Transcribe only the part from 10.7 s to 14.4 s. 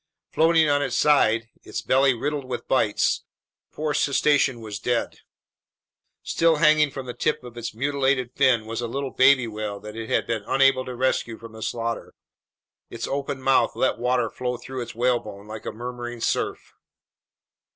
to rescue from the slaughter. Its open mouth let water